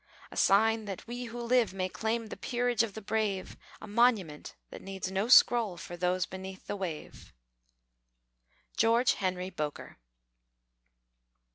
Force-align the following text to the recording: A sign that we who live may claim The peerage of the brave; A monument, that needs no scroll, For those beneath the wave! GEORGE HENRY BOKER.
A 0.31 0.35
sign 0.35 0.85
that 0.85 1.05
we 1.05 1.25
who 1.25 1.39
live 1.39 1.75
may 1.75 1.87
claim 1.87 2.25
The 2.29 2.35
peerage 2.35 2.81
of 2.81 2.95
the 2.95 3.03
brave; 3.03 3.55
A 3.79 3.85
monument, 3.85 4.55
that 4.71 4.81
needs 4.81 5.11
no 5.11 5.27
scroll, 5.27 5.77
For 5.77 5.95
those 5.95 6.25
beneath 6.25 6.65
the 6.65 6.75
wave! 6.75 7.31
GEORGE 8.77 9.13
HENRY 9.13 9.51
BOKER. 9.51 9.97